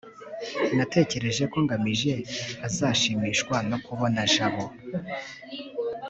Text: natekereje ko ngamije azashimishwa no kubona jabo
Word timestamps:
natekereje 0.77 1.43
ko 1.51 1.57
ngamije 1.65 2.11
azashimishwa 2.67 3.55
no 3.69 3.77
kubona 3.85 4.19
jabo 4.33 4.63